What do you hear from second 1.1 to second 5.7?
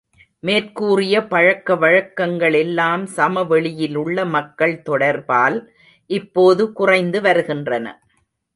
பழக்கவழக்கங்களெல்லாம், சமவெளியிலுள்ள மக்கள் தொடர்பால்